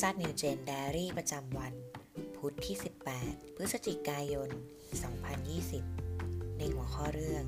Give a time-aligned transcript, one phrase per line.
[0.00, 1.74] ซัดนิวเจน d ดรี่ประจำวัน
[2.36, 2.76] พุธที่
[3.16, 4.50] 18 พฤศจิกายน
[5.74, 7.44] 2020 ในหัวข้อเรื่อง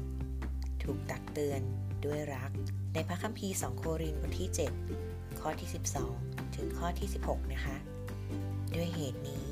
[0.83, 1.61] ถูกตักเตือน
[2.07, 2.51] ด้วยรัก
[2.95, 4.51] ในพระคัมภีร์ 2 โครินธ์บทที่
[4.95, 5.69] 7 ข้อที่
[6.13, 7.77] 12 ถึงข้อที่ 16 นะคะ
[8.75, 9.49] ด้วยเหตุนี้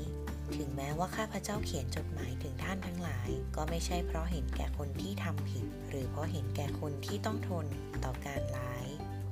[0.55, 7.65] ถึงแม้ว่าข้าพเจ้าเขียนจดหมายถึงท่านทั้งหลาย ก็ไม่ใช่เพราะเห็นแก่คนที่ทำผิด หรือเพราะเห็นแก่คนที่ต้องทน
[8.03, 8.87] ต่อการร้าย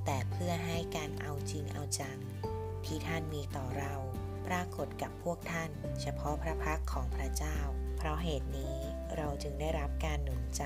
[0.05, 2.19] แต่เพื่อให้การเอาจริงเอาจัง
[2.87, 3.93] ที่ท่านมีต่อเรา
[4.47, 5.69] ปรากฏกับพวกท่าน
[6.01, 7.57] เฉพาะพระพักของพระเจ้า
[7.97, 8.77] เพราะเหตุนี้
[9.17, 10.65] เราจึงได้รับการหนุนใจ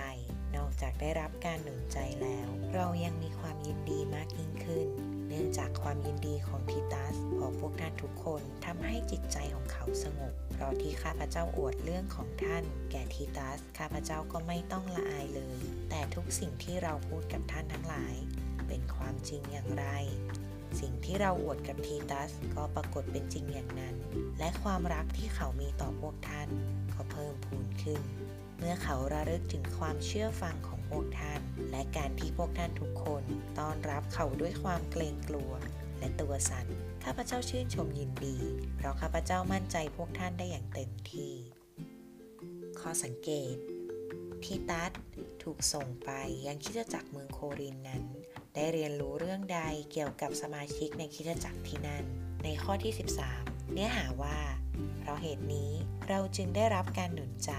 [0.55, 4.87] นอกจากได้รับการหนุนใจแล้ว เรายังมีความยินดีมากยิ่งขึ้น
[5.27, 15.59] เนื่องจากความยินดีของทิตัสของพวกท่านทุกคนทำให้จิตใจของเขาสงบ เพราะที่ข้าพเจ้าอวดเรื่องของท่าน แก่ทิตัสข้าพเจ้าก็ไม่ต้องละอายเลย
[15.89, 18.15] แต่ทุกสิ่งที่เราพูดกับท่านทั้งหลาย
[18.67, 19.85] เป็นความจริงอย่างไร
[20.81, 23.95] สิ่งที่เราอวดกับทีตัสก็ปรากฏเป็นจริงอย่างนั้น
[24.40, 26.48] และความรักที่เขามีต่อพวกท่าน
[26.93, 28.01] ก็เพิ่มพูนขึ้น
[28.57, 33.23] เมื่อเขาระลึกถึงความเชื่อฟังของพวกท่าน และการที่พวกท่านทุกคน
[33.59, 35.51] ต้อนรับเขาด้วยความเกรงกลัว
[35.99, 36.68] และตัวสัน่น
[37.03, 38.37] ข้าพเจ้าชื่นชมยินดี
[38.76, 41.34] เพราะข้าพเจ้ามั่นใจพวกท่านได้อย่างเต็มที่
[42.79, 43.55] ข้อสังเกต
[44.43, 44.91] ทีตัส
[45.43, 46.09] ถูกส่งไป
[46.48, 48.03] ยังคริสตจักรเมืองโครินนั้น
[48.55, 49.59] ได้เรียนรู้เรื่องใด
[49.91, 52.03] เกี่ยวกับสมาชิกในคริสตจักรที่นั่น
[52.43, 52.93] ในข้อที่
[53.34, 54.39] 13 เนื้อหาว่า
[54.99, 55.71] เพราะเหตุนี้
[56.09, 57.51] เราจึงได้รับการหนุนใจ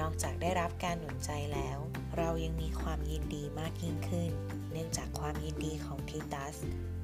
[0.00, 1.78] นอกจากได้รับการหนุนใจแล้ว
[2.18, 4.30] เรายังมีความยินดีมากยิ่งขึ้น
[4.72, 6.56] เนื่องจากความยินดีของทิตัส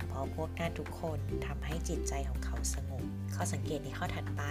[0.09, 3.03] เพราะพวกท่านทุกคนทำให้จิตใจของเขาสงบ
[3.35, 4.43] ข้อสังเกตในข้อถัดไป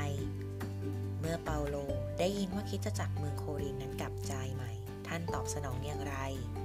[1.20, 1.76] เมื่อเปาโล
[2.20, 4.72] ได้ยินว่าคริสตจักรเมืองโครินนั้นกลับใจใหม่
[5.08, 6.16] ท่านตอบสนองอย่างไร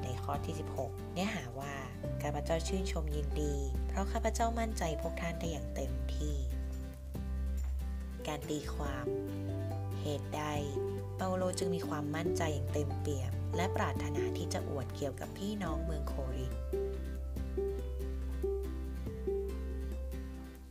[0.03, 1.75] ในข้อที่ 16 เนื้อหาว่า
[2.23, 3.55] ข้าพเจ้าชื่นชมยินดี
[3.89, 6.37] เพราะข้าพเจ้ามั่นใจพวกท่านได้อย่างเต็มที่
[8.27, 9.07] การตีความ
[10.03, 10.43] เหตุใด
[11.17, 16.53] เปาโลจึงมีความมั่นใจอย่างเต็มเปี่ยม และปรารถนาที่จะอวดเกี่ยวกับพี่น้องเมืองโคริน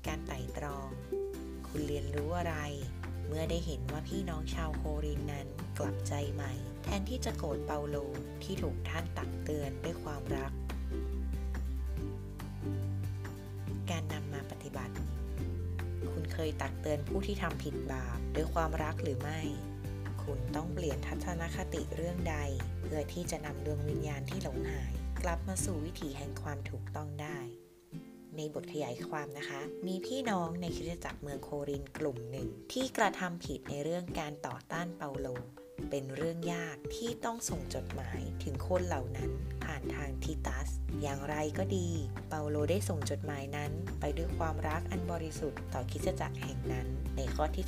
[0.07, 0.89] การไต่ตรอง
[1.68, 2.56] คุณเรียนรู้อะไร
[3.28, 5.47] เมื่อได้เห็นว่าพี่น้องชาวโครินนั้น
[5.79, 7.97] กลับใจใหม่ แทนที่จะโกรธเปาโล
[8.44, 10.51] ที่ถูกท่านตักเตือนด้วยความรัก
[14.71, 14.95] ฏิบัติ
[16.11, 19.41] คุณเคยตักเตือนผู้ที่ทำผิดบาปด้วยความรักหรือไม่
[20.23, 22.37] คุณต้องเปลี่ยนทัศนคติเรื่องใด
[22.81, 27.37] เพื่อที่จะนำดวงวิญญาณที่หลงหาย กลับมาสู่วิถีแห่งความถูกต้องได้
[28.37, 35.27] ในบทขยายความนะคะ มีพี่น้องในคริสตจักรเมืองโครินกลุ่มหนึ่ง ที่กระทำผิดในเรื่องการต่อต้านเปาโล
[35.91, 39.31] เป็นเรื่องยากที่ต้องส่งจดหมายถึงคนเหล่านั้น
[39.63, 40.69] ผ่านทางทิตัส
[41.02, 41.90] อย่างไรก็ดี
[42.29, 46.88] เปาโลได้ส่งจดหมายนั้น ไปด้วยความรักอันบริสุทธิ์ต่อคิสจักรแห่งนั้น
[47.18, 47.66] ในข้อที่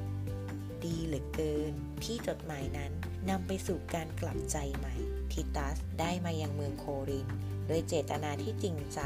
[0.00, 1.72] 12 ดีเหลือเกิน
[2.04, 2.92] ที่จดหมายนั้น
[3.28, 4.94] นำไปสู่การกลับใจใหม่
[5.32, 7.26] ทิตัสได้มายังเมืองโคริน
[7.66, 9.00] โดยเจตนาที่จริงใจ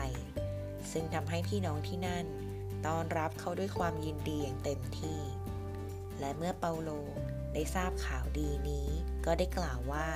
[0.91, 2.27] ซึ่งทำให้พี่น้องที่นั่น
[2.87, 5.19] ต้อนรับเขาด้วยความยินดีอย่างเต็มที่
[6.21, 6.91] และเมื่อเปาโล
[7.55, 8.89] ได้ทราบข่าวดีนี้
[9.27, 10.09] ก็ได้กล่าวว่า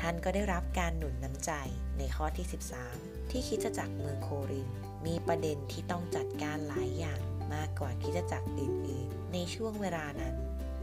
[0.00, 1.52] ท่านก็ได้รับการหนุนน้ำใจ
[1.98, 2.46] ในข้อที่
[2.88, 4.68] 13 ที่คิดจักรเมืองโคริน
[5.06, 7.20] มีประเด็นที่ต้องจัดการหลายอย่าง
[7.54, 10.34] มากกว่าคิดจักรอื่นๆ ในช่วงเวลานั้น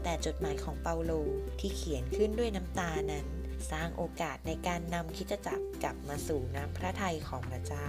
[0.02, 1.12] แต่จดหมายของเปาโล
[1.60, 3.26] ที่เขียนขึ้นด้วยน้ำตานั้น
[3.70, 7.88] สร้างโอกาสในการนำคิดจักรกลับมาสู่น้ำพระทัยของพระเจ้า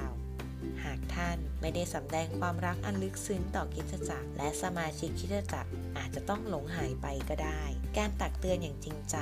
[1.65, 7.63] ไม่ได้สำแดงความรักอันลึกซึ้งต่อคริสตจักร และสมาชิกคริสตจักรอาจจะต้องหลงหายไปก็ได้
[7.97, 9.17] การตักเตือนอย่างจริงใจ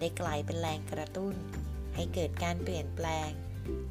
[0.00, 1.34] ได้กลายเป็นแรงกระตุ้น
[1.94, 3.30] ให้เกิดการเปลี่ยนแปลง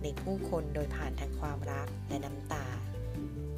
[0.03, 2.67] ในผู้คนโดยผ่านทางความรักและน้ำตา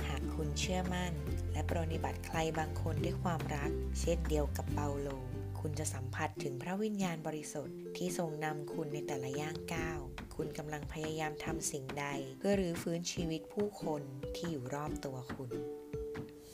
[0.07, 1.13] หากคุณเชื่อมั่น
[1.53, 5.09] และปรนิบัติใครบางคนด้วยความรัก เช่นเดียวกับเปาโล
[5.59, 9.99] คุณจะสัมผัสถึงพระวิญญาณบริสุทธิ์ที่ทรงนำคุณในแต่ละย่างก้าว
[10.35, 12.05] คุณกำลังพยายามทำสิ่งใด
[12.39, 14.01] เพื่อรื้อฟื้นชีวิตผู้คน
[14.35, 15.51] ที่อยู่รอบตัวคุณ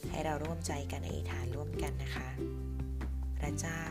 [0.10, 2.30] ให้เราร่วมใจกันอธิษฐานร่วมกันนะคะ
[3.38, 3.82] พระเจ้า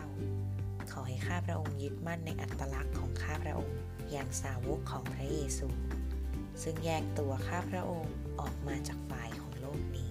[0.93, 3.79] ขอให้ข้าพระองค์ยึดมั่นในอัตลักษณ์ของข้าพระองค์
[4.11, 5.69] อย่างสาวกของพระเยซู
[6.63, 10.11] ซึ่งแยกตัวข้าพระองค์ออกมาจากฝ่ายของโลกนี้